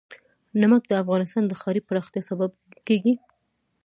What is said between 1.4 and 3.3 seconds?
د ښاري پراختیا سبب کېږي.